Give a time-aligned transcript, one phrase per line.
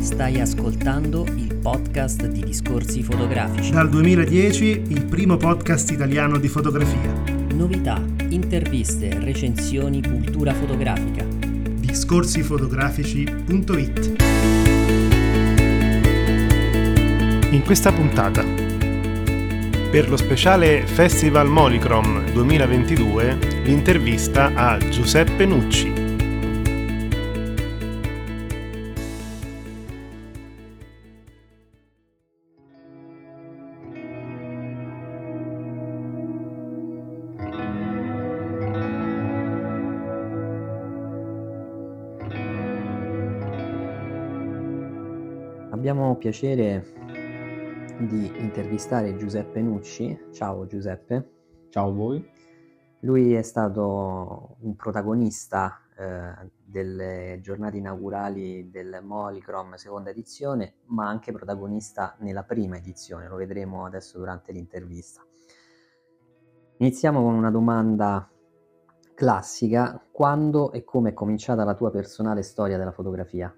[0.00, 3.70] Stai ascoltando il podcast di Discorsi Fotografici.
[3.70, 7.12] Dal 2010 il primo podcast italiano di fotografia.
[7.54, 11.24] Novità, interviste, recensioni, cultura fotografica.
[11.24, 14.12] Discorsifotografici.it
[17.50, 18.44] In questa puntata,
[19.92, 25.93] per lo speciale Festival Molicrom 2022, l'intervista a Giuseppe Nucci.
[46.14, 46.84] Abbiamo piacere
[48.06, 50.26] di intervistare Giuseppe Nucci.
[50.30, 51.30] Ciao Giuseppe.
[51.70, 52.30] Ciao a voi.
[53.00, 61.32] Lui è stato un protagonista eh, delle giornate inaugurali del Molicrom seconda edizione, ma anche
[61.32, 65.20] protagonista nella prima edizione, lo vedremo adesso durante l'intervista.
[66.76, 68.30] Iniziamo con una domanda
[69.14, 70.00] classica.
[70.12, 73.52] Quando e come è cominciata la tua personale storia della fotografia?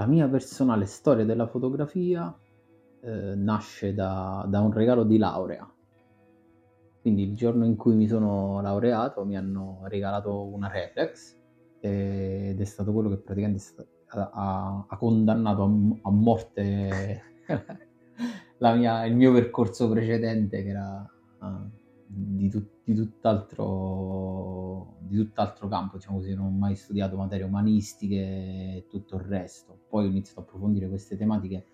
[0.00, 2.32] La mia personale storia della fotografia
[3.00, 5.68] eh, nasce da, da, un regalo di laurea.
[7.00, 11.36] Quindi il giorno in cui mi sono laureato mi hanno regalato una reflex
[11.80, 13.60] ed è stato quello che praticamente
[14.10, 17.22] ha, condannato a, a morte
[18.58, 21.10] mia, il mio percorso precedente che era
[21.40, 21.70] uh,
[22.10, 23.56] di, tu, di, tutt'altro,
[25.00, 29.78] di, tutt'altro, campo, diciamo così, non ho mai studiato materie umanistiche e tutto il resto.
[29.88, 31.66] Poi ho iniziato a approfondire queste tematiche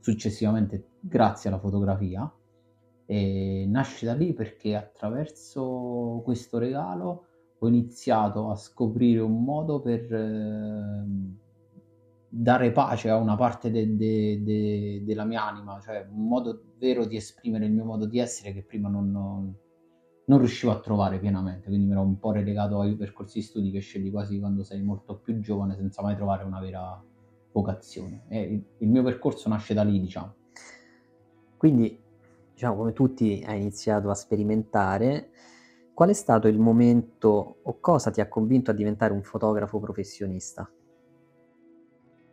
[0.00, 2.30] successivamente grazie alla fotografia
[3.06, 7.26] e nasce da lì perché attraverso questo regalo
[7.58, 11.04] ho iniziato a scoprire un modo per eh,
[12.28, 17.06] dare pace a una parte de, de, de, della mia anima, cioè un modo vero
[17.06, 19.54] di esprimere il mio modo di essere che prima non, non
[20.26, 23.70] non riuscivo a trovare pienamente, quindi mi ero un po' relegato ai percorsi di studi
[23.70, 27.00] che scegli quasi quando sei molto più giovane senza mai trovare una vera
[27.52, 28.24] vocazione.
[28.28, 30.34] E il, mio percorso nasce da lì, diciamo.
[31.56, 31.98] Quindi,
[32.52, 35.30] diciamo, come tutti hai iniziato a sperimentare,
[35.94, 40.68] qual è stato il momento o cosa ti ha convinto a diventare un fotografo professionista?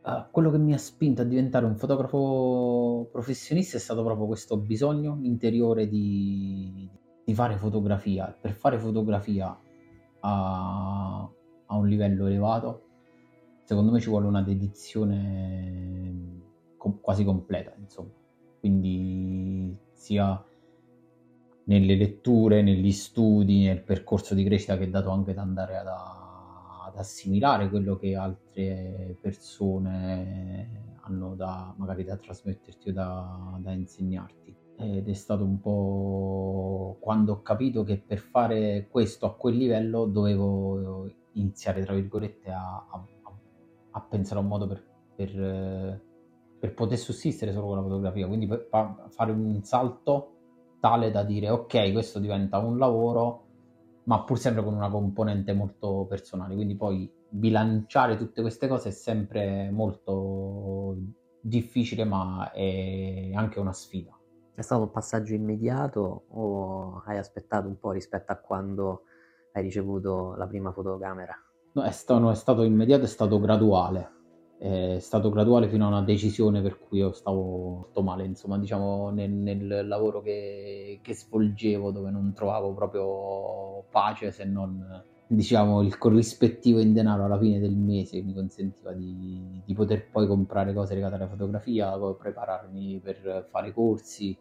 [0.06, 4.58] Uh, quello che mi ha spinto a diventare un fotografo professionista è stato proprio questo
[4.58, 6.90] bisogno interiore di,
[7.24, 8.36] di fare fotografia.
[8.40, 9.58] Per fare fotografia
[10.20, 11.30] a,
[11.66, 12.84] a un livello elevato,
[13.64, 16.42] secondo me ci vuole una dedizione
[16.78, 18.12] com- quasi completa, insomma.
[18.60, 20.44] Quindi sia
[21.66, 25.88] nelle letture, negli studi, nel percorso di crescita che è dato anche da andare ad,
[25.88, 34.43] ad assimilare quello che altre persone hanno da magari da trasmetterti o da, da insegnarti
[34.84, 40.06] ed è stato un po' quando ho capito che per fare questo a quel livello
[40.06, 43.06] dovevo iniziare, tra virgolette, a, a,
[43.92, 44.84] a pensare a un modo per,
[45.16, 46.02] per,
[46.60, 50.32] per, poter sussistere solo con la fotografia, quindi fare un salto
[50.80, 53.46] tale da dire ok, questo diventa un lavoro,
[54.04, 58.92] ma pur sempre con una componente molto personale, quindi poi bilanciare tutte queste cose è
[58.92, 60.96] sempre molto
[61.42, 64.18] difficile, ma è anche una sfida.
[64.56, 69.04] È stato un passaggio immediato o hai aspettato un po' rispetto a quando
[69.54, 71.36] hai ricevuto la prima fotocamera?
[71.74, 74.12] No, è stato, è stato immediato, è stato graduale.
[74.60, 79.10] È stato graduale fino a una decisione per cui io stavo molto male, insomma, diciamo,
[79.10, 85.04] nel, nel lavoro che, che svolgevo dove non trovavo proprio pace se non
[85.36, 90.28] diciamo il corrispettivo in denaro alla fine del mese mi consentiva di, di, poter poi
[90.28, 94.38] comprare cose legate alla fotografia, prepararmi per fare corsi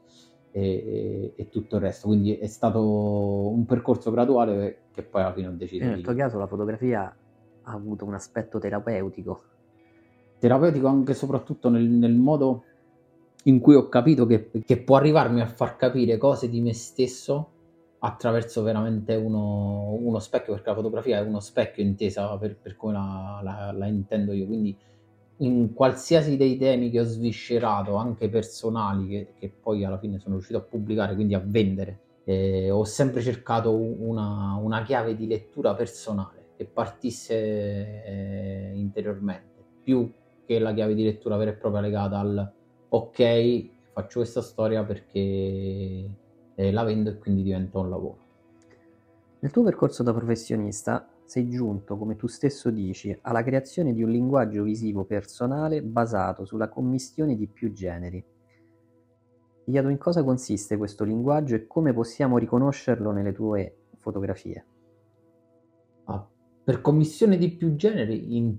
[0.51, 2.09] e, e, e, tutto il resto.
[2.09, 2.81] Quindi è stato
[3.49, 5.85] un percorso graduale che poi alla fine ho deciso.
[5.85, 7.15] Nel tuo caso la fotografia
[7.63, 9.43] ha avuto un aspetto terapeutico.
[10.39, 12.65] Terapeutico anche e soprattutto nel, nel, modo
[13.45, 17.52] in cui ho capito che, che può arrivarmi a far capire cose di me stesso
[18.05, 22.95] attraverso veramente uno, uno, specchio, perché la fotografia è uno specchio intesa per, per come
[22.95, 24.77] la, la, la, intendo io, quindi
[25.39, 30.35] in qualsiasi dei temi che ho sviscerato, anche personali, che, che poi alla fine sono
[30.35, 35.75] riuscito a pubblicare, quindi a vendere, eh, ho sempre cercato una, una, chiave di lettura
[35.75, 37.35] personale che partisse
[38.05, 40.13] eh, interiormente, più
[40.45, 42.53] che la chiave di lettura vera e propria legata al
[42.89, 46.21] ok, faccio questa storia perché
[46.55, 48.19] eh, la vendo e quindi diventa un lavoro.
[49.41, 54.11] Nel tuo percorso da professionista sei giunto, come tu stesso dici, alla creazione di un
[54.11, 58.23] linguaggio visivo personale basato sulla commistione di più generi.
[59.65, 64.67] Ti chiedo in cosa consiste questo linguaggio e come possiamo riconoscerlo nelle tue fotografie.
[66.05, 66.29] Ah,
[66.65, 68.55] per commissione di più generi in,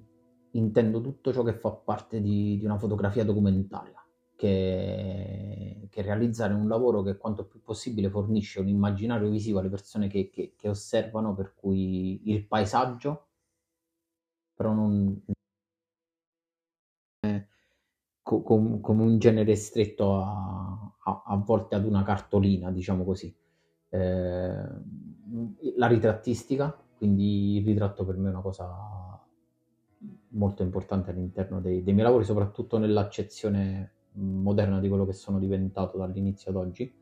[0.52, 4.03] intendo tutto ciò che fa parte di, di una fotografia documentaria,
[4.36, 10.08] che, che, realizzare un lavoro che quanto più possibile fornisce un immaginario visivo alle persone
[10.08, 13.28] che, che, che osservano, per cui il paesaggio,
[14.56, 15.22] però non
[18.24, 23.34] com- come un genere stretto a, a, a, volte ad una cartolina, diciamo così.
[23.90, 24.64] Eh,
[25.76, 28.68] la ritrattistica, quindi il ritratto per me è una cosa
[30.30, 35.98] molto importante all'interno dei, dei miei lavori, soprattutto nell'accezione moderna di quello che sono diventato
[35.98, 36.94] dall'inizio ad oggi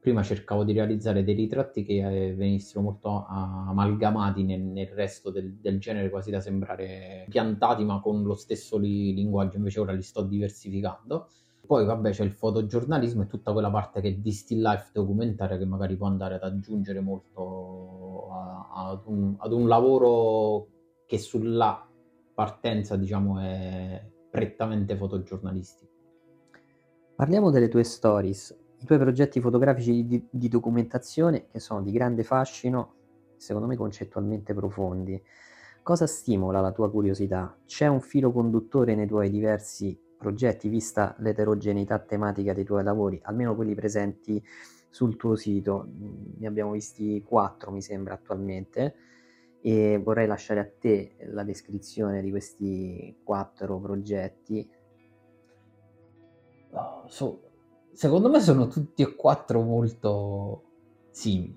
[0.00, 5.54] prima cercavo di realizzare dei ritratti che eh, venissero molto amalgamati nel, nel resto del,
[5.54, 10.02] del, genere, quasi da sembrare piantati ma con lo stesso li, linguaggio, invece ora li
[10.02, 11.28] sto diversificando.
[11.66, 15.58] Poi vabbè c'è il fotogiornalismo e tutta quella parte che è di still life documentaria
[15.58, 20.68] che magari può andare ad aggiungere molto a, a, ad, un, ad un lavoro
[21.06, 21.86] che sulla
[22.34, 25.87] partenza diciamo è prettamente fotogiornalistico.
[27.18, 32.22] Parliamo delle tue stories i tuoi progetti fotografici di, di documentazione, che sono di grande
[32.22, 32.94] fascino,
[33.36, 35.20] secondo me concettualmente profondi,
[35.82, 37.58] cosa stimola la tua curiosità?
[37.66, 43.56] C'è un filo conduttore nei tuoi diversi progetti, vista l'eterogeneità tematica dei tuoi lavori, almeno
[43.56, 44.40] quelli presenti
[44.88, 45.88] sul tuo sito?
[46.38, 48.94] Ne abbiamo visti quattro, mi sembra, attualmente,
[49.60, 54.70] e vorrei lasciare a te la descrizione di questi quattro progetti.
[56.72, 57.40] Oh, so,
[57.92, 60.62] secondo me sono tutti e quattro molto
[61.10, 61.56] simili.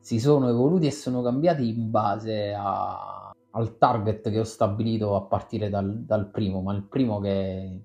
[0.00, 5.22] Si sono evoluti e sono cambiati in base a, al target che ho stabilito a
[5.22, 7.82] partire dal, dal primo, ma il primo che,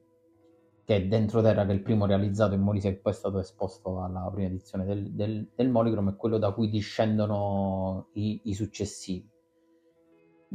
[0.85, 3.39] che, è dentro terra, che è il primo realizzato in Molise e poi è stato
[3.39, 8.53] esposto alla prima edizione del, del, del Molicrom, è quello da cui discendono i, i
[8.53, 9.32] successivi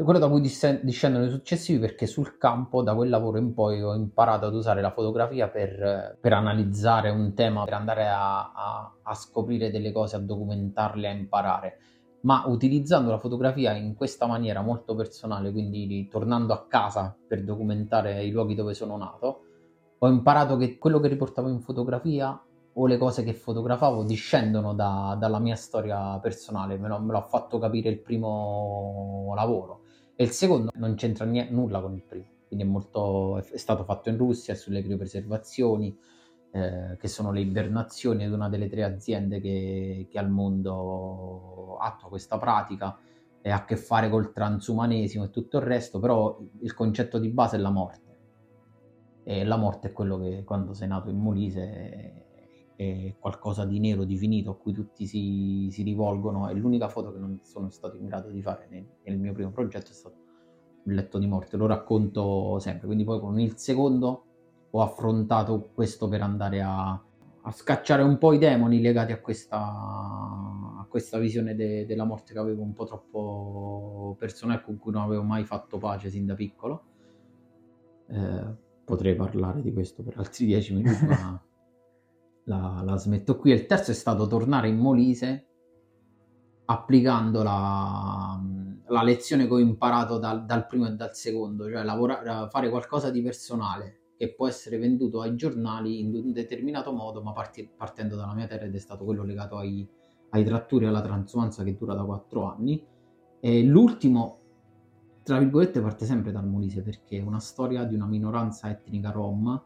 [0.04, 3.94] quello da cui discendono i successivi perché sul campo da quel lavoro in poi ho
[3.94, 9.14] imparato ad usare la fotografia per, per analizzare un tema, per andare a, a, a,
[9.14, 11.78] scoprire delle cose, a documentarle, a imparare,
[12.20, 18.22] ma utilizzando la fotografia in questa maniera molto personale, quindi tornando a casa per documentare
[18.22, 19.40] i luoghi dove sono nato,
[19.98, 22.40] ho imparato che quello che riportavo in fotografia
[22.72, 27.22] o le cose che fotografavo discendono da, dalla mia storia personale, me, lo, me l'ha
[27.22, 29.86] fatto capire il primo lavoro
[30.20, 33.84] e il secondo non c'entra niente, nulla con il primo, quindi è, molto, è stato
[33.84, 35.96] fatto in Russia sulle criopreservazioni,
[36.50, 42.08] eh, che sono le ibernazioni ed una delle tre aziende che, che al mondo attua
[42.08, 42.98] questa pratica
[43.40, 47.28] e ha a che fare col transumanesimo e tutto il resto, però il concetto di
[47.28, 48.16] base è la morte.
[49.22, 52.17] E la morte è quello che quando sei nato in Molise
[52.78, 56.48] è qualcosa di nero, di finito, a cui tutti si, si, rivolgono.
[56.48, 59.50] E l'unica foto che non sono stato in grado di fare nel, nel, mio primo
[59.50, 60.14] progetto è stato
[60.84, 61.56] un letto di morte.
[61.56, 62.86] Lo racconto sempre.
[62.86, 64.22] Quindi poi con il secondo
[64.70, 69.58] ho affrontato questo per andare a, a scacciare un po' i demoni legati a questa,
[69.58, 75.02] a questa visione de, della morte che avevo un po' troppo personale, con cui non
[75.02, 76.84] avevo mai fatto pace sin da piccolo.
[78.06, 78.54] Eh,
[78.84, 81.42] potrei parlare di questo per altri dieci minuti, ma
[82.48, 83.52] la, la smetto qui.
[83.52, 85.46] Il terzo è stato tornare in Molise
[86.64, 88.38] applicando la,
[88.86, 93.10] la lezione che ho imparato dal, dal, primo e dal secondo, cioè lavorare, fare qualcosa
[93.10, 98.16] di personale che può essere venduto ai giornali in un determinato modo, ma parti, partendo
[98.16, 99.88] dalla mia terra ed è stato quello legato ai,
[100.30, 102.84] ai trattori e alla transumanza che dura da quattro anni.
[103.40, 104.40] E l'ultimo,
[105.22, 109.62] tra virgolette, parte sempre dal Molise perché è una storia di una minoranza etnica rom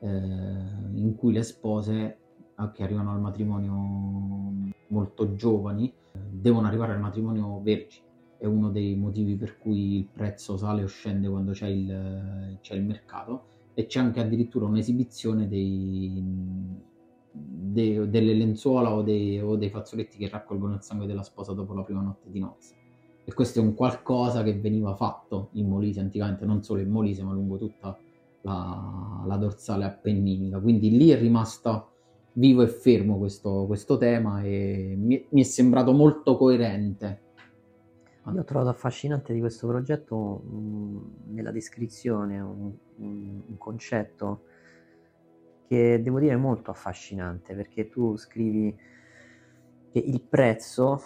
[0.00, 2.21] eh, in cui le spose
[2.70, 8.04] che arrivano al matrimonio molto giovani devono arrivare al matrimonio vergini.
[8.38, 12.74] È uno dei motivi per cui il prezzo sale o scende quando c'è il, c'è
[12.74, 16.20] il mercato e c'è anche addirittura un'esibizione dei,
[17.30, 21.72] dei, delle lenzuola o dei, o dei fazzoletti che raccolgono il sangue della sposa dopo
[21.72, 22.74] la prima notte di nozze.
[23.24, 27.22] E questo è un qualcosa che veniva fatto in Molise anticamente, non solo in Molise,
[27.22, 27.96] ma lungo tutta
[28.40, 30.58] la, la dorsale appenninica.
[30.58, 31.88] Quindi lì è rimasta
[32.34, 37.20] vivo e fermo questo, questo tema e mi, mi, è sembrato molto coerente.
[38.32, 40.98] Io ho trovato affascinante di questo progetto mh, mm,
[41.34, 44.44] nella descrizione un, un, un, concetto
[45.66, 48.76] che devo dire molto affascinante perché tu scrivi
[49.90, 51.02] che il prezzo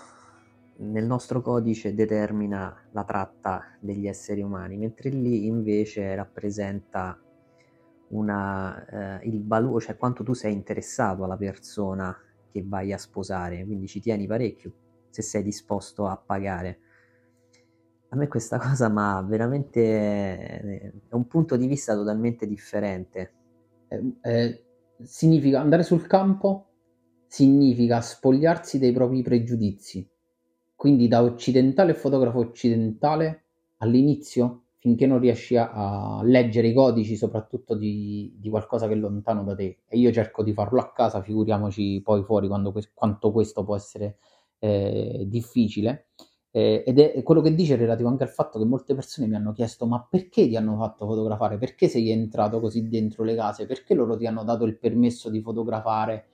[0.79, 7.19] nel nostro codice determina la tratta degli esseri umani, mentre lì invece rappresenta
[8.09, 12.17] una, eh, il valore, cioè quanto tu sei interessato alla persona
[12.51, 14.73] che vai a sposare, quindi ci tieni parecchio
[15.11, 16.81] se sei disposto a pagare.
[18.11, 23.33] A me questa cosa ma veramente è un punto di vista totalmente differente.
[23.89, 24.65] Eh, eh,
[25.03, 26.69] significa andare sul campo,
[27.27, 30.09] significa spogliarsi dei propri pregiudizi.
[30.75, 33.45] Quindi da occidentale fotografo occidentale
[33.79, 38.97] all'inizio finché non riesci a, a leggere i codici, soprattutto di, di, qualcosa che è
[38.97, 39.79] lontano da te.
[39.89, 44.19] E io cerco di farlo a casa, figuriamoci poi fuori quando, quanto questo può essere
[44.61, 46.11] eh, difficile.
[46.53, 49.51] Eh, ed è quello che dice relativo anche al fatto che molte persone mi hanno
[49.51, 51.59] chiesto: ma perché ti hanno fatto fotografare?
[51.59, 53.67] Perché sei entrato così dentro le case?
[53.67, 56.29] Perché loro ti hanno dato il permesso di fotografare?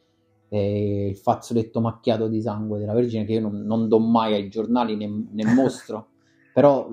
[0.50, 4.50] Eh, il fazzoletto macchiato di sangue della Vergine che io non, non do mai ai
[4.50, 6.08] giornali né, né mostro,
[6.52, 6.86] però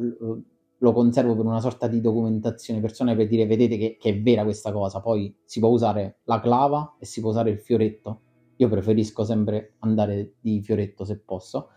[0.80, 4.44] lo conservo per una sorta di documentazione personale per dire vedete che, che, è vera
[4.44, 8.22] questa cosa, poi si può usare la clava e si può usare il fioretto,
[8.58, 11.70] io preferisco sempre andare di fioretto se posso,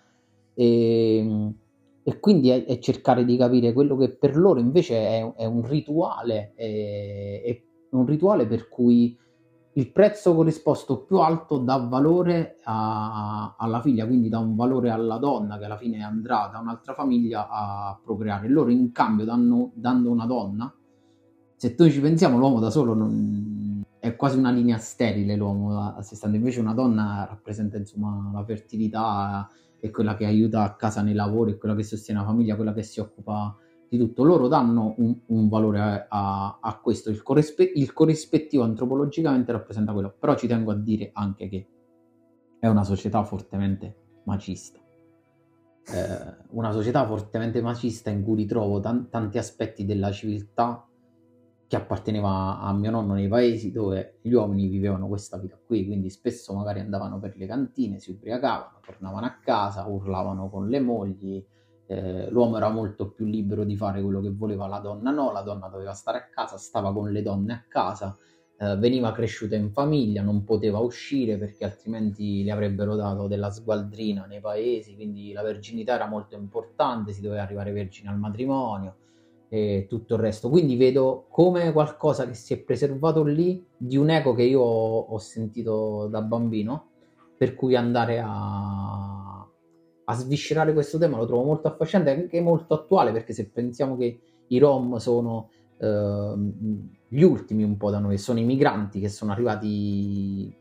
[0.54, 1.52] e,
[2.02, 5.66] e quindi è, è, cercare di capire quello che per loro invece è, è un
[5.66, 9.16] rituale, è, è un rituale per cui
[9.74, 15.16] il prezzo corrisposto più alto dà valore a, alla figlia, quindi dà un valore alla
[15.16, 18.48] donna che alla fine andrà da un'altra famiglia a procreare.
[18.48, 20.74] Loro in cambio danno, dando una donna,
[21.56, 26.02] se noi ci pensiamo l'uomo da solo non, è quasi una linea sterile l'uomo a
[26.02, 29.48] sé stante, invece una donna rappresenta insomma la fertilità,
[29.78, 32.74] è quella che aiuta a casa nei lavori, è quella che sostiene la famiglia, quella
[32.74, 33.56] che si occupa
[33.92, 34.24] di tutto.
[34.24, 40.14] Loro danno un, un valore a, a, questo, il, corrispe- il, corrispettivo antropologicamente rappresenta quello,
[40.18, 41.68] però ci tengo a dire anche che
[42.58, 44.80] è una società fortemente macista.
[45.84, 50.86] Eh, una società fortemente macista in cui ritrovo tan- tanti aspetti della civiltà
[51.66, 56.08] che apparteneva a mio nonno nei paesi dove gli uomini vivevano questa vita qui, quindi
[56.08, 61.44] spesso magari andavano per le cantine, si ubriacavano, tornavano a casa, urlavano con le mogli,
[61.86, 65.42] eh, l'uomo era molto più libero di fare quello che voleva, la donna no, la
[65.42, 68.16] donna doveva stare a casa, stava con le donne a casa,
[68.58, 74.24] eh, veniva cresciuta in famiglia, non poteva uscire perché altrimenti le avrebbero dato della sgualdrina
[74.26, 78.96] nei paesi, quindi la verginità era molto importante, si doveva arrivare vergine al matrimonio
[79.48, 80.48] e tutto il resto.
[80.48, 85.18] Quindi vedo come qualcosa che si è preservato lì di un eco che io ho
[85.18, 86.90] sentito da bambino,
[87.36, 89.46] per cui andare a
[90.04, 93.96] a sviscerare questo tema lo trovo molto affascinante e anche molto attuale perché se pensiamo
[93.96, 96.34] che i Rom sono eh,
[97.08, 100.54] gli ultimi un po' da noi, sono i migranti che sono arrivati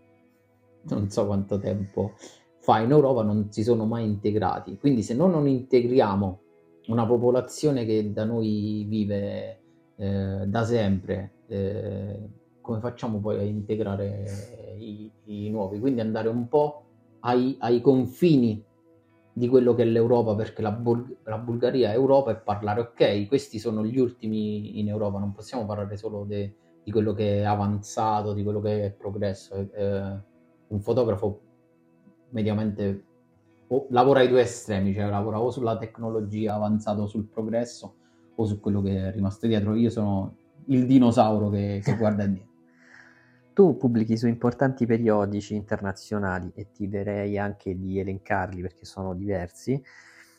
[0.84, 2.14] non so quanto tempo
[2.58, 4.78] fa in Europa, non si sono mai integrati.
[4.78, 6.40] Quindi se noi non integriamo
[6.88, 9.62] una popolazione che da noi vive
[9.96, 12.20] eh, da sempre, eh,
[12.62, 15.80] come facciamo poi a integrare i, i, nuovi?
[15.80, 16.84] Quindi andare un po'
[17.22, 18.64] ai, ai confini
[19.34, 23.28] di quello che è l'Europa, perché la, Bul- la, Bulgaria è Europa e parlare, ok,
[23.28, 27.44] questi sono gli ultimi in Europa, non possiamo parlare solo de- di quello che è
[27.44, 29.56] avanzato, di quello che è progresso.
[29.56, 30.30] Eh,
[30.68, 31.40] un fotografo
[32.30, 33.04] mediamente
[33.68, 37.96] o lavora ai due estremi, cioè lavora o sulla tecnologia avanzata o sul progresso
[38.36, 39.76] o su quello che è rimasto dietro.
[39.76, 40.36] Io sono
[40.66, 42.51] il dinosauro che, che guarda indietro.
[43.54, 49.82] Tu pubblichi su importanti periodici internazionali e ti direi anche di elencarli perché sono diversi.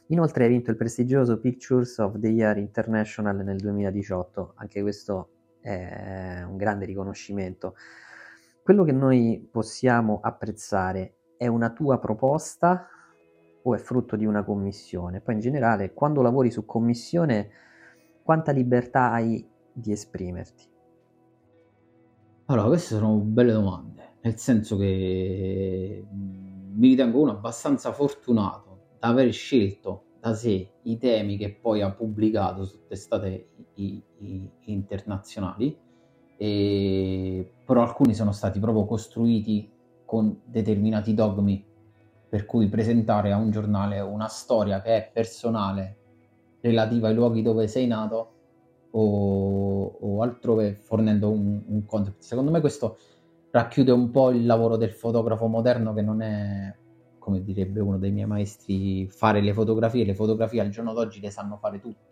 [0.06, 5.28] Inoltre hai vinto il prestigioso Pictures of the Year International nel 2018, anche questo
[5.60, 7.74] è un grande riconoscimento.
[8.62, 12.88] Quello che noi possiamo apprezzare è una tua proposta
[13.62, 15.20] o è frutto di una commissione?
[15.20, 17.50] Poi in generale, quando lavori su commissione,
[18.22, 20.71] quanta libertà hai di esprimerti?
[22.52, 29.08] Allora, queste sono belle domande, nel senso che mm, mi ritengo uno abbastanza fortunato da
[29.08, 35.74] aver scelto da sé i temi che poi ha pubblicato su testate i, i, internazionali,
[36.36, 39.72] e, però alcuni sono stati proprio costruiti
[40.04, 41.64] con determinati dogmi,
[42.28, 45.96] per cui presentare a un giornale una storia che è personale
[46.60, 48.32] relativa ai luoghi dove sei nato
[48.90, 52.22] o, o altrove fornendo un, un, concept.
[52.22, 52.98] Secondo me questo
[53.50, 56.74] racchiude un po' il lavoro del fotografo moderno che non è,
[57.18, 60.04] come direbbe uno dei miei maestri, fare le fotografie.
[60.04, 62.10] Le fotografie al giorno d'oggi le sanno fare tutte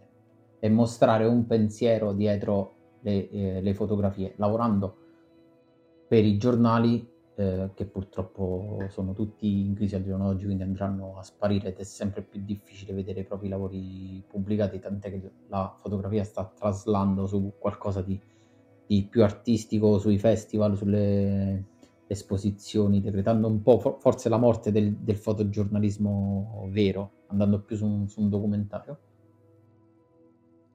[0.61, 4.97] e mostrare un pensiero dietro le, eh, le fotografie, lavorando
[6.07, 7.10] per i giornali.
[7.41, 11.79] Eh, che purtroppo sono tutti in crisi al giorno d'oggi, quindi andranno a sparire ed
[11.79, 17.27] è sempre più difficile vedere i propri lavori pubblicati, tant'è che la fotografia sta traslando
[17.27, 18.21] su qualcosa di,
[18.87, 21.65] di più artistico, sui festival, sulle
[22.07, 28.09] esposizioni, decretando un po' forse la morte del, del fotogiornalismo vero, andando più su un,
[28.09, 28.99] su un, documentario.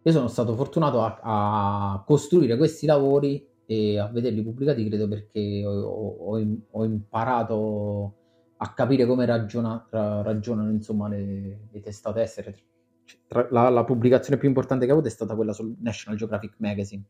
[0.02, 5.64] Io sono stato fortunato a, a costruire questi lavori e a vederli pubblicati credo perché
[5.66, 8.16] ho, ho, ho imparato
[8.58, 12.56] a capire come ragiona, ragionano insomma le, le testate estere.
[13.04, 16.56] Cioè, la, la, pubblicazione più importante che ho avuto è stata quella sul National Geographic
[16.58, 17.04] Magazine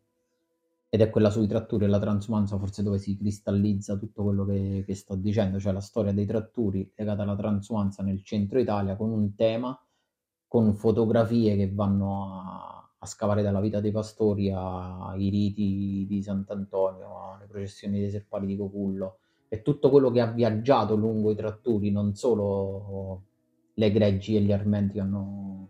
[0.89, 4.83] ed è quella sui trattori e la transumanza forse dove si cristallizza tutto quello che,
[4.85, 9.12] che sto dicendo, cioè la storia dei trattori legata alla transumanza nel centro Italia con
[9.12, 9.77] un tema,
[10.47, 17.33] con fotografie che vanno a a scavare dalla vita dei pastori ai riti di Sant'Antonio,
[17.33, 21.91] alle processioni dei serpali di Cocullo e tutto quello che ha viaggiato lungo i tratturi,
[21.91, 23.24] non solo
[23.75, 25.69] le greggi e gli armenti che hanno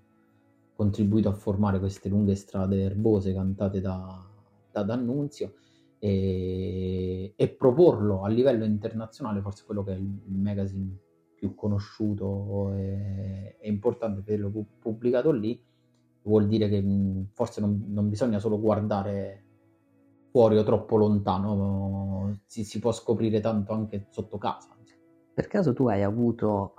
[0.76, 4.26] contribuito a formare queste lunghe strade erbose cantate da,
[4.72, 5.54] da D'Annunzio
[6.00, 10.98] e, e, proporlo a livello internazionale, forse quello che è il, il magazine
[11.36, 15.62] più conosciuto e, importante, vederlo pubblicato lì
[16.26, 16.84] vuol dire che
[17.34, 19.44] forse non, non bisogna solo guardare
[20.32, 24.76] fuori o troppo lontano, si, si, può scoprire tanto anche sotto casa.
[25.34, 26.74] Per caso tu hai avuto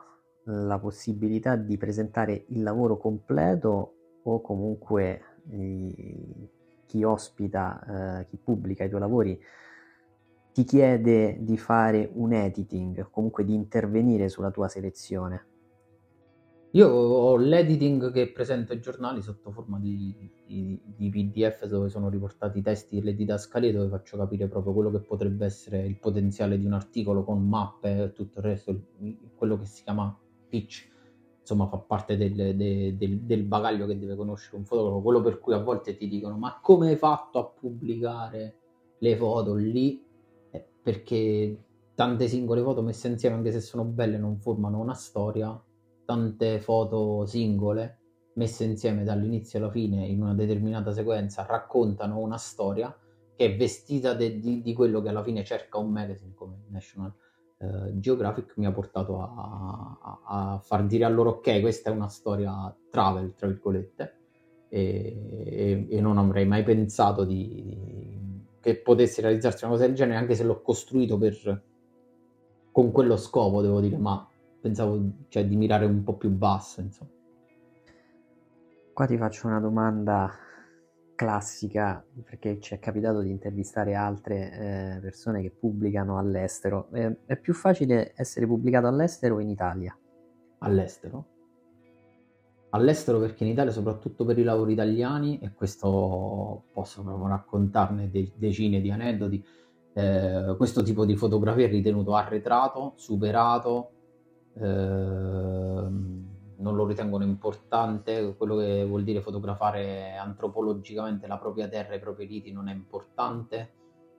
[0.44, 6.50] la possibilità di presentare il lavoro completo o comunque eh,
[6.86, 9.40] chi ospita, eh, chi pubblica i tuoi lavori
[10.52, 15.55] ti chiede di fare un editing, comunque di intervenire sulla tua selezione?
[16.76, 22.10] Io ho l'editing che presenta i giornali sotto forma di, di, di, PDF dove sono
[22.10, 25.96] riportati i testi e le didascalie dove faccio capire proprio quello che potrebbe essere il
[25.96, 28.78] potenziale di un articolo con mappe e tutto il resto,
[29.36, 30.14] quello che si chiama
[30.50, 30.86] pitch,
[31.40, 35.40] insomma fa parte del, del, del, del bagaglio che deve conoscere un fotografo, quello per
[35.40, 38.58] cui a volte ti dicono ma come hai fatto a pubblicare
[38.98, 40.04] le foto lì?
[40.50, 41.58] Eh, perché
[41.94, 45.58] tante singole foto messe insieme anche se sono belle non formano una storia
[46.06, 47.98] tante foto singole
[48.36, 52.96] messe insieme dall'inizio alla fine in una determinata sequenza raccontano una storia
[53.34, 57.12] che è vestita de, di, di, quello che alla fine cerca un magazine come National
[57.58, 60.20] uh, Geographic mi ha portato a, a,
[60.52, 64.14] a, far dire a loro ok questa è una storia travel tra virgolette
[64.68, 69.94] e, e, e non avrei mai pensato di, di, che potesse realizzarsi una cosa del
[69.94, 71.62] genere anche se l'ho costruito per,
[72.70, 74.26] con quello scopo devo dire ma
[74.60, 77.10] pensavo cioè, di mirare un po' più basso, insomma.
[78.92, 80.30] Qua ti faccio una domanda
[81.14, 86.88] classica, perché ci è capitato di intervistare altre eh, persone che pubblicano all'estero.
[86.92, 89.96] Eh, è più facile essere pubblicato all'estero o in Italia?
[90.58, 91.26] All'estero?
[92.70, 98.32] All'estero perché in Italia, soprattutto per i lavori italiani, e questo posso proprio raccontarne de-
[98.36, 99.44] decine di aneddoti,
[99.94, 103.92] eh, questo tipo di fotografia è ritenuto arretrato, superato,
[104.58, 112.00] non lo ritengono importante, quello che vuol dire fotografare antropologicamente la propria terra e i
[112.00, 113.72] propri riti non è importante,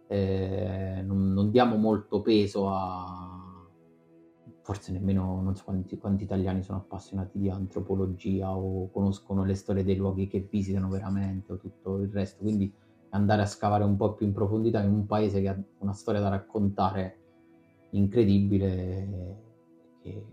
[0.08, 3.36] eh, non, non, diamo molto peso a...
[4.62, 9.84] forse nemmeno non so quanti, quanti, italiani sono appassionati di antropologia o conoscono le storie
[9.84, 12.72] dei luoghi che visitano veramente o tutto il resto, quindi
[13.10, 16.22] andare a scavare un po' più in profondità in un paese che ha una storia
[16.22, 17.20] da raccontare
[17.92, 19.46] incredibile
[20.14, 20.26] che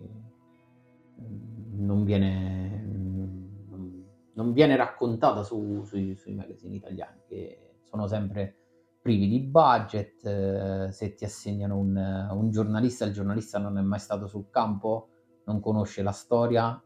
[1.20, 4.02] mm, non viene, mm,
[4.34, 8.56] non viene raccontata su, sui, sui magazine italiani, che sono sempre
[9.00, 13.98] privi di budget, eh, se ti assegnano un, un, giornalista, il giornalista non è mai
[13.98, 15.08] stato sul campo,
[15.44, 16.82] non conosce la storia,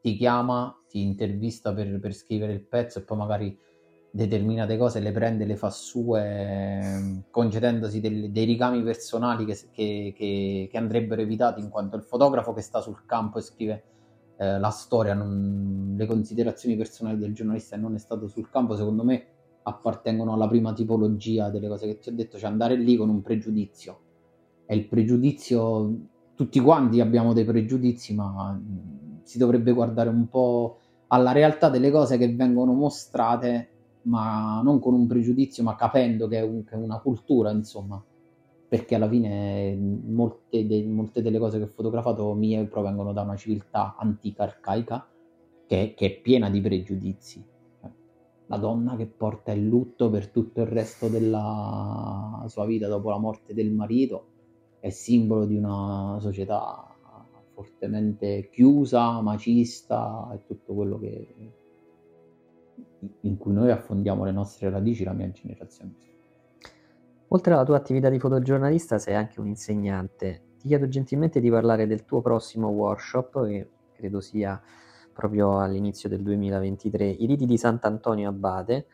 [0.00, 3.58] ti chiama, ti intervista per, per scrivere il pezzo e poi magari
[4.10, 10.68] determinate cose le prende, le fa sue, concedendosi del, dei ricami personali che, che, che,
[10.70, 13.84] che, andrebbero evitati, in quanto il fotografo che sta sul campo e scrive
[14.36, 18.74] eh, la storia, non, le considerazioni personali del giornalista che non è stato sul campo,
[18.74, 19.26] secondo me
[19.62, 23.22] appartengono alla prima tipologia delle cose che ti ho detto, cioè andare lì con un
[23.22, 24.00] pregiudizio.
[24.66, 25.98] E il pregiudizio,
[26.34, 28.60] tutti quanti abbiamo dei pregiudizi, ma
[29.22, 33.68] si dovrebbe guardare un po' alla realtà delle cose che vengono mostrate
[34.02, 38.02] ma non con un pregiudizio, ma capendo che è, un, che è una cultura, insomma,
[38.68, 43.36] perché alla fine molte, de, molte, delle cose che ho fotografato mie provengono da una
[43.36, 45.06] civiltà antica, arcaica,
[45.66, 47.44] che, che, è piena di pregiudizi.
[48.46, 53.18] La donna che porta il lutto per tutto il resto della sua vita dopo la
[53.18, 54.26] morte del marito,
[54.80, 56.90] è simbolo di una società
[57.52, 61.34] fortemente chiusa, macista e tutto quello che,
[63.22, 65.94] in cui noi affondiamo le nostre radici, la mia generazione.
[67.28, 70.42] Oltre alla tua attività di fotogiornalista sei anche un insegnante.
[70.58, 74.60] Ti chiedo gentilmente di parlare del tuo prossimo workshop, che credo sia
[75.12, 78.86] proprio all'inizio del 2023, i riti di Sant'Antonio Abate,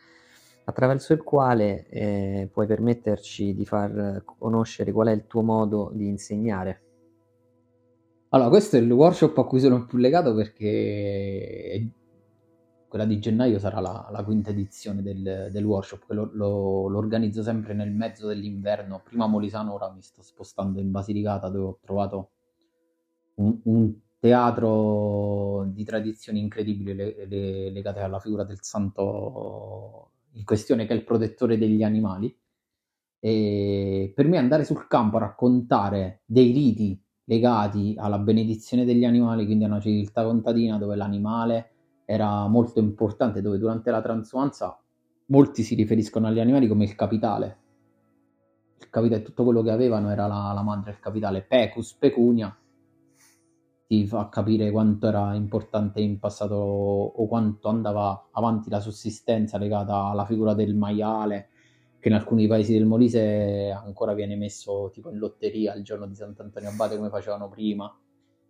[0.65, 6.07] attraverso il quale eh, puoi permetterci di far conoscere qual è il tuo modo di
[6.07, 6.81] insegnare.
[8.29, 11.89] Allora, questo è il workshop a cui sono più legato perché
[12.87, 16.97] quella di gennaio sarà la, la quinta edizione del, del workshop, che lo, lo, lo,
[16.97, 19.01] organizzo sempre nel mezzo dell'inverno.
[19.03, 22.31] Prima a Molisano, ora mi sto spostando in Basilicata dove ho trovato
[23.35, 30.85] un, un teatro di tradizioni incredibili le, le, legate alla figura del santo in questione
[30.85, 32.35] che è il protettore degli animali.
[33.19, 39.45] E per me andare sul campo a raccontare dei riti legati alla benedizione degli animali,
[39.45, 41.71] quindi a una civiltà contadina dove l'animale
[42.09, 44.79] era molto importante, dove durante la transumanza
[45.25, 47.57] molti si riferiscono agli animali come il capitale.
[48.79, 52.57] Il capitale, tutto quello che avevano era la, la madre del capitale, pecus, pecunia,
[53.87, 60.05] ti fa capire quanto era importante in passato o quanto andava avanti la sussistenza legata
[60.05, 61.49] alla figura del maiale,
[61.99, 66.15] che in alcuni paesi del Molise ancora viene messo tipo in lotteria il giorno di
[66.15, 67.93] Sant'Antonio Abate come facevano prima.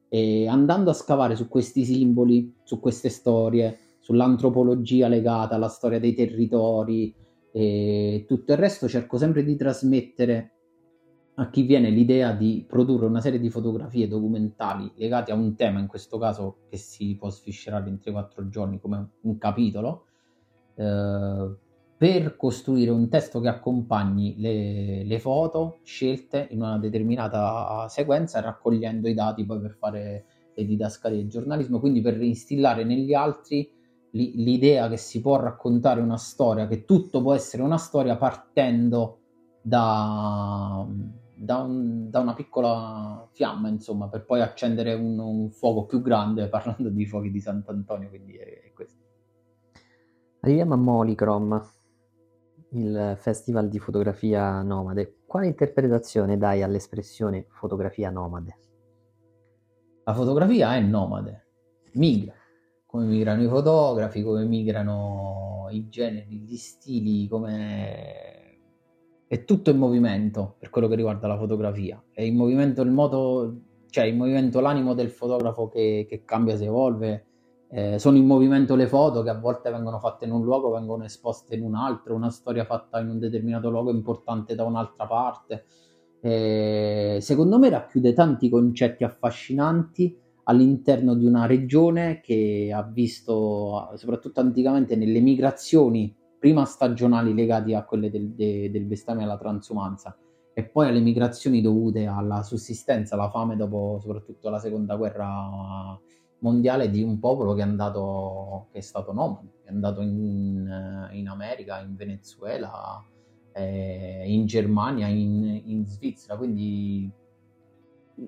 [0.10, 6.14] E andando a scavare su questi simboli, su queste storie, sull'antropologia legata alla storia dei
[6.14, 7.14] territori
[7.52, 10.52] e tutto il resto, cerco sempre di trasmettere
[11.40, 15.80] a chi viene l'idea di produrre una serie di fotografie documentali legate a un tema,
[15.80, 20.06] in questo caso che si può sfiscerare in 3-4 giorni come un capitolo,
[20.76, 21.56] eh,
[21.98, 29.08] per costruire un testo che accompagni le, le, foto scelte in una determinata sequenza, raccogliendo
[29.08, 33.72] i dati poi per fare le didascalie di giornalismo, quindi per instillare negli altri
[34.12, 39.20] l'idea che si può raccontare una storia, che tutto può essere una storia partendo
[39.62, 40.88] da
[41.38, 46.50] da, un, da, una piccola fiamma, insomma, per poi accendere un, un, fuoco più grande,
[46.50, 49.04] parlando di fuochi di Sant'Antonio, quindi è, è questo.
[50.40, 51.64] Arriviamo a Molicrom,
[52.72, 55.20] il festival di fotografia nomade.
[55.26, 58.58] Quale interpretazione dai all'espressione fotografia nomade?
[60.04, 61.48] La fotografia è nomade,
[61.94, 62.34] migra,
[62.86, 68.38] come migrano i fotografi, come migrano i generi, gli stili, come
[69.28, 72.02] è tutto in movimento per quello che riguarda la fotografia.
[72.12, 76.64] È in movimento il modo, cioè in movimento l'animo del fotografo che, che cambia, si
[76.64, 77.27] evolve.
[77.70, 81.04] Eh, sono in movimento le foto che a volte vengono fatte in un luogo, vengono
[81.04, 85.66] esposte in un altro, una storia fatta in un determinato luogo importante da un'altra parte.
[86.22, 94.40] Eh, secondo me racchiude tanti concetti affascinanti all'interno di una regione che ha visto, soprattutto
[94.40, 100.18] anticamente, nelle migrazioni prima stagionali legati a quelle del, de, del bestame alla transumanza
[100.54, 106.00] e poi alle migrazioni dovute alla sussistenza, alla fame dopo soprattutto la seconda guerra
[106.40, 111.28] mondiale di un popolo che è andato, che è stato nomade, è andato in, in
[111.28, 113.04] America, in Venezuela,
[113.54, 117.12] eh, in Germania, in, in Svizzera, quindi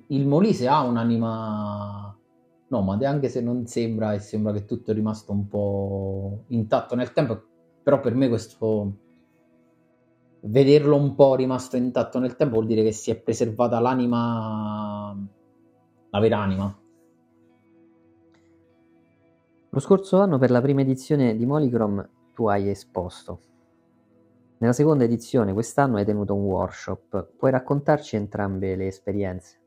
[0.08, 2.18] il Molise ha un'anima
[2.68, 7.12] nomade, anche se non sembra e sembra che tutto è rimasto un po' intatto nel
[7.14, 7.50] tempo
[7.90, 8.98] però per me questo
[10.42, 15.18] vederlo un po' rimasto intatto nel tempo vuol dire che si è preservata l'anima,
[16.12, 16.80] la vera anima.
[19.72, 22.04] Lo scorso anno per la prima edizione di Molicrom
[22.34, 23.40] tu hai esposto.
[24.58, 27.34] Nella seconda edizione quest'anno hai tenuto un workshop.
[27.38, 29.60] Puoi raccontarci entrambe le esperienze?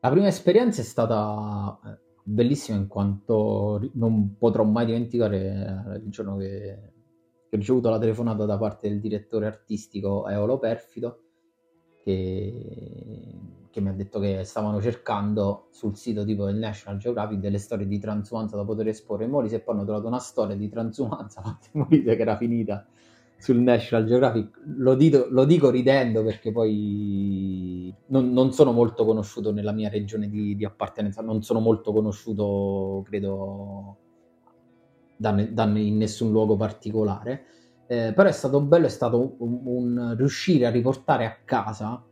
[0.00, 5.38] La prima esperienza è stata eh, bellissima in quanto non potrò mai dimenticare
[5.94, 6.92] eh, il giorno che
[7.44, 11.21] ho ricevuto la telefonata da parte del direttore artistico Eolo Perfido
[12.02, 13.38] che,
[13.70, 17.86] che, mi ha detto che stavano cercando sul sito tipo del National Geographic delle storie
[17.86, 21.68] di transumanza da poter esporre Molise e poi hanno trovato una storia di transumanza fatta
[21.72, 22.86] Molise che era finita
[23.38, 24.60] sul National Geographic.
[24.76, 30.28] Lo, dito, lo dico ridendo perché poi non, non, sono molto conosciuto nella mia regione
[30.28, 33.96] di, di appartenenza, non sono molto conosciuto, credo,
[35.16, 37.46] da, da in nessun luogo particolare.
[37.92, 42.02] Eh, però è stato bello, è stato un, un, riuscire a riportare a casa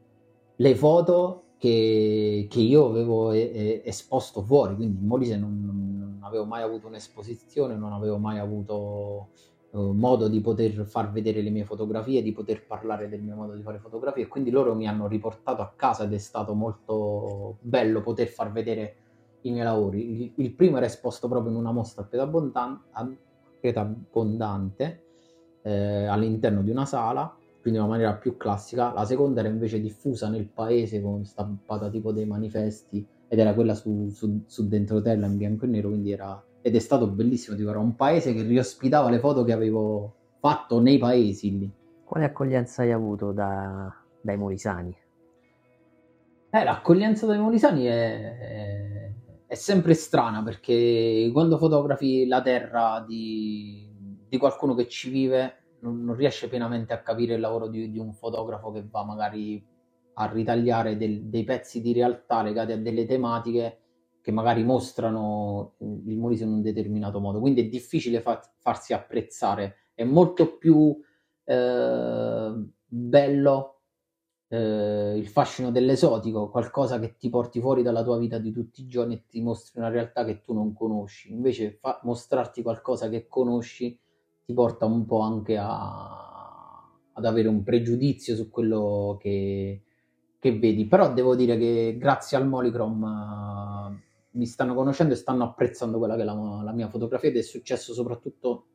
[0.57, 6.19] le foto che, che io avevo e, e, esposto fuori, quindi in Molise non, non,
[6.21, 9.29] avevo mai avuto un'esposizione, non avevo mai avuto
[9.71, 13.55] uh, modo di poter far vedere le mie fotografie, di poter parlare del mio modo
[13.55, 14.29] di fare fotografie.
[14.29, 18.97] Quindi loro mi hanno riportato a casa ed è stato molto bello poter far vedere
[19.43, 20.25] i miei lavori.
[20.25, 25.05] Il, il primo era esposto proprio in una mostra a Pieta Abbondante
[25.63, 28.93] eh, all'interno di una sala, quindi in una maniera più classica.
[28.93, 33.75] La seconda era invece diffusa nel paese con stampata tipo dei manifesti ed era quella
[33.75, 37.57] su, su, su dentro terra in bianco e nero, quindi era ed è stato bellissimo,
[37.57, 41.73] tipo, era un paese che riospitava le foto che avevo fatto nei paesi lì.
[42.05, 44.95] Quale accoglienza hai avuto da, dai molisani?
[46.51, 49.13] Eh, l'accoglienza dai molisani è, è,
[49.47, 53.90] è, sempre strana perché quando fotografi la terra di,
[54.31, 57.99] di qualcuno che ci vive non, non, riesce pienamente a capire il lavoro di, di,
[57.99, 59.67] un fotografo che va magari
[60.15, 63.79] a ritagliare del, dei pezzi di realtà legati a delle tematiche
[64.23, 69.89] che magari mostrano il Molise in un determinato modo, quindi è difficile fa- farsi apprezzare,
[69.95, 70.97] è molto più
[71.43, 73.81] eh, bello
[74.47, 78.87] eh, il fascino dell'esotico, qualcosa che ti porti fuori dalla tua vita di tutti i
[78.87, 83.27] giorni e ti mostri una realtà che tu non conosci, invece fa- mostrarti qualcosa che
[83.27, 83.99] conosci
[84.51, 89.83] ti porta un po' anche a, ad avere un pregiudizio su quello che,
[90.41, 93.99] che vedi, però devo dire che grazie al Molicrom
[94.33, 97.43] mi stanno conoscendo e stanno apprezzando quella che è la, la, mia fotografia ed è
[97.43, 98.67] successo soprattutto,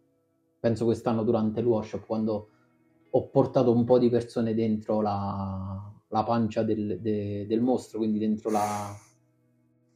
[0.59, 2.49] penso quest'anno durante il workshop, quando
[3.09, 8.17] ho portato un po' di persone dentro la, la pancia del, de, del, mostro, quindi
[8.17, 8.93] dentro la...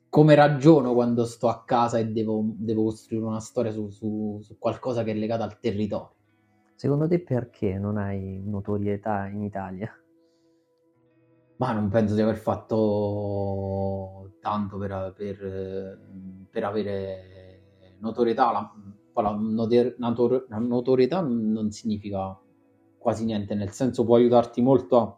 [0.10, 4.58] come ragiono quando sto a casa e devo, devo costruire una storia su, su, su
[4.58, 6.16] qualcosa che è legata al territorio.
[6.76, 9.92] Secondo te perché non hai notorietà in Italia?
[11.58, 18.52] Ma non penso di aver fatto tanto per, per, per avere notorietà.
[18.52, 18.74] La,
[19.22, 22.40] la, notor, notor, la, notorietà non significa
[22.98, 25.18] quasi niente, nel senso può aiutarti molto a,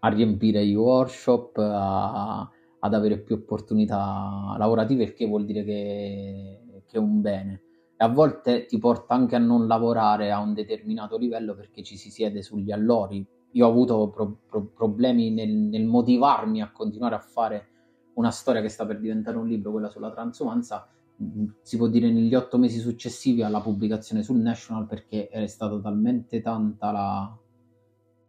[0.00, 2.50] a riempire i workshop, a,
[2.88, 7.62] ad avere più opportunità lavorative, il che vuol dire che, che è un bene.
[7.96, 11.96] E a volte ti porta anche a non lavorare a un determinato livello perché ci
[11.96, 17.14] si siede sugli allori io ho avuto pro- pro- problemi nel, nel, motivarmi a continuare
[17.14, 17.68] a fare
[18.14, 20.86] una storia che sta per diventare un libro, quella sulla transumanza,
[21.22, 25.78] mm, si può dire negli otto mesi successivi alla pubblicazione sul National perché è stata
[25.80, 27.38] talmente tanta la,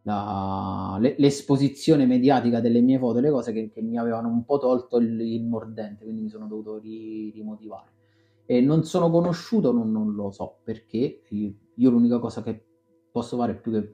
[0.10, 4.98] la, l'esposizione mediatica delle mie foto le cose che, che, mi avevano un po' tolto
[4.98, 7.94] il, il mordente, quindi mi sono dovuto ri, rimotivare.
[8.46, 12.66] E non sono conosciuto, non, non lo so perché io, io l'unica cosa che
[13.12, 13.94] posso fare più che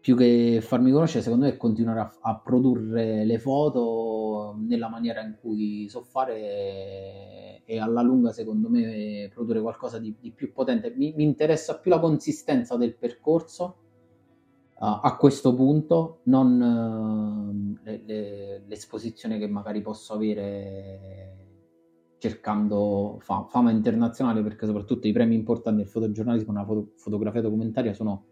[0.00, 5.20] più che farmi conoscere, secondo me, è continuare a, a, produrre le foto nella maniera
[5.20, 10.94] in cui so fare e alla lunga, secondo me, produrre qualcosa di, di più potente.
[10.96, 13.87] Mi, mi, interessa più la consistenza del percorso
[14.78, 21.38] uh, a questo punto, non uh, le, le, l'esposizione che magari posso avere
[22.18, 27.94] cercando fa, fama internazionale, perché soprattutto i premi importanti del fotogiornalismo nella foto, fotografia documentaria
[27.94, 28.24] sono,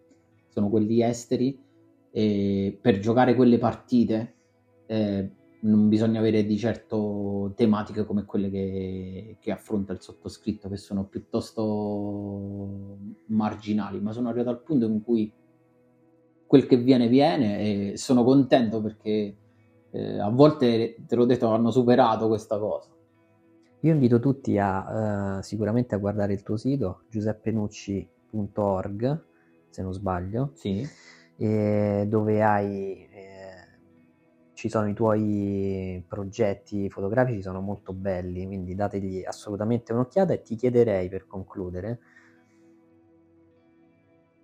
[0.48, 1.58] sono quelli esteri
[2.10, 4.34] e per giocare quelle partite
[4.86, 5.30] eh,
[5.60, 11.06] non bisogna avere di certo tematiche come quelle che, che, affronta il sottoscritto, che sono
[11.06, 15.32] piuttosto marginali, ma sono arrivato al punto in cui
[16.46, 19.36] quel che viene viene e sono contento perché
[19.90, 22.90] eh, a volte, te l'ho detto, hanno superato questa cosa.
[23.80, 29.24] Io invito tutti a uh, sicuramente a guardare il tuo sito giuseppenucci.org,
[29.68, 30.52] se non sbaglio.
[30.54, 30.88] Sì
[31.36, 33.78] eh, dove hai, eh,
[34.54, 40.56] ci sono i tuoi progetti fotografici, sono molto belli, quindi dategli assolutamente un'occhiata e ti
[40.56, 41.98] chiederei per concludere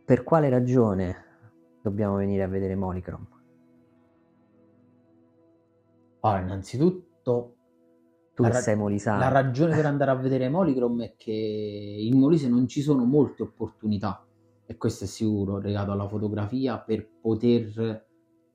[0.05, 1.31] per quale ragione
[1.83, 3.27] dobbiamo venire a vedere Molicrom?
[6.21, 7.57] Allora, innanzitutto
[8.35, 9.19] tu ra- sei molisano.
[9.19, 13.43] La ragione per andare a vedere Molicrom è che in Molise non ci sono molte
[13.43, 14.25] opportunità
[14.65, 18.07] e questo è sicuro, legato alla fotografia, per poter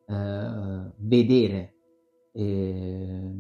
[0.06, 1.76] eh, vedere
[2.32, 3.32] eh,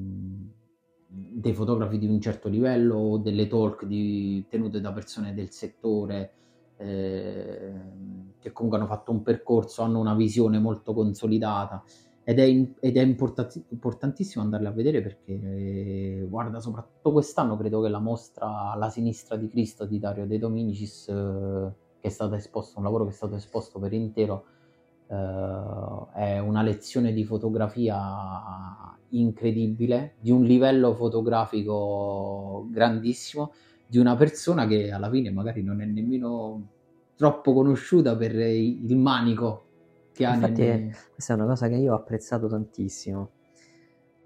[1.08, 6.34] dei fotografi di un certo livello o delle talk di, tenute da persone del settore
[6.78, 7.74] eh,
[8.40, 11.84] che comunque hanno fatto un percorso, hanno una visione molto consolidata.
[12.24, 17.56] Ed è, in, ed è importat- importantissimo andarle a vedere perché eh, guarda soprattutto quest'anno
[17.56, 22.10] credo che la mostra alla sinistra di Cristo di Dario De Dominicis eh, che è
[22.10, 24.46] stato esposto, un lavoro che è stato esposto per intero,
[25.08, 33.54] eh, è una lezione di fotografia incredibile, di un livello fotografico grandissimo
[33.88, 36.70] di una persona che alla fine magari non è nemmeno
[37.16, 39.66] troppo conosciuta per il manico
[40.14, 40.34] che ha.
[40.34, 40.96] Infatti, nel...
[41.14, 43.32] questa è una cosa che io ho apprezzato tantissimo.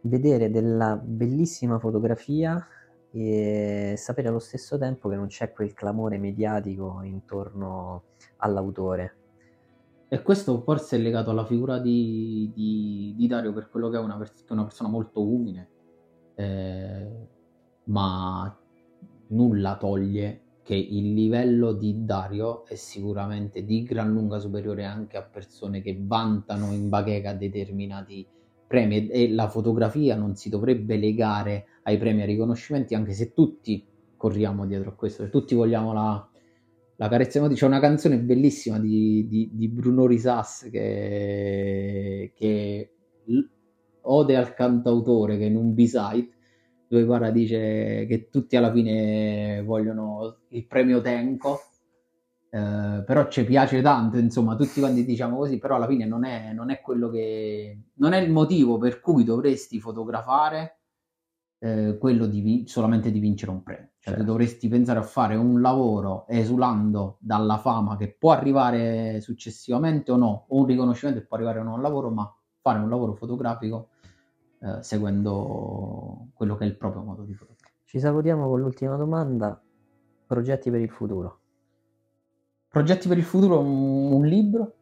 [0.01, 2.65] Vedere della bellissima fotografia
[3.11, 8.03] e sapere allo stesso tempo che non c'è quel clamore mediatico intorno
[8.37, 9.15] all'autore.
[10.07, 13.99] E questo forse è legato alla figura di, di, di Dario per quello che è
[13.99, 15.69] una, pers- una persona molto umile,
[16.35, 17.27] eh,
[17.85, 18.60] ma
[19.31, 25.23] nulla toglie che il livello di Dario è sicuramente di gran lunga superiore anche a
[25.23, 28.25] persone che vantano in bacheca determinati
[28.67, 33.33] premi e la fotografia non si dovrebbe legare ai premi e ai riconoscimenti anche se
[33.33, 36.29] tutti corriamo dietro a questo, tutti vogliamo la,
[36.95, 37.59] la carezza emotiva.
[37.59, 42.93] C'è una canzone bellissima di, di, di Bruno Risas che, che
[44.01, 46.29] ode al cantautore che in un B-side
[46.91, 51.61] dove Guarda dice che tutti alla fine vogliono il premio Tenco,
[52.49, 56.51] eh, però ci piace tanto, insomma, tutti quanti diciamo così, però alla fine non è,
[56.51, 57.83] non è quello che...
[57.93, 60.79] non è il motivo per cui dovresti fotografare
[61.59, 63.91] eh, quello di vi- solamente di vincere un premio.
[63.97, 64.23] Cioè, certo.
[64.29, 70.47] dovresti pensare a fare un lavoro esulando dalla fama che può arrivare successivamente o no,
[70.49, 73.90] o un riconoscimento che può arrivare o no al lavoro, ma fare un lavoro fotografico
[74.61, 77.75] eh, seguendo quello che è il proprio modo di fotografare.
[77.85, 79.61] Ci salutiamo con l'ultima domanda.
[80.25, 81.39] Progetti per il futuro?
[82.67, 84.75] Progetti per il futuro, un, un libro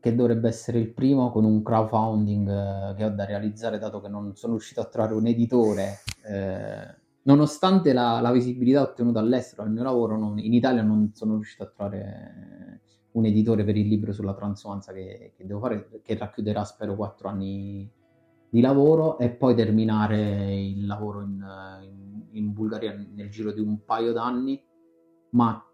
[0.00, 4.08] che dovrebbe essere il primo con un crowdfunding eh, che ho da realizzare dato che
[4.08, 6.00] non sono riuscito a trovare un editore.
[6.26, 11.34] Eh, nonostante la, la, visibilità ottenuta all'estero al mio lavoro, non, in Italia non sono
[11.34, 12.80] riuscito a trovare
[13.12, 17.28] un editore per il libro sulla transumanza che, che devo fare, che racchiuderà spero quattro
[17.28, 17.90] anni
[18.50, 21.40] di lavoro e poi terminare il lavoro in,
[21.82, 24.60] in, in Bulgaria nel giro di un paio d'anni,
[25.30, 25.64] ma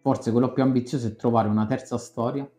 [0.00, 2.50] forse quello più ambizioso è trovare una terza storia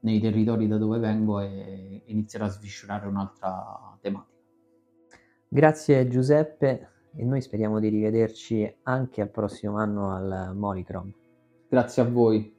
[0.00, 4.30] nei territori da dove vengo e iniziare a sviscerare un'altra tematica.
[5.46, 11.12] Grazie Giuseppe e noi speriamo di rivederci anche al prossimo anno al Molicrom.
[11.68, 12.51] Grazie a voi.